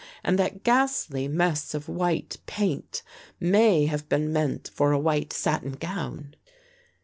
[0.23, 3.03] And that ghastly mess of white paint
[3.39, 6.35] may have been meant for a white satin gown."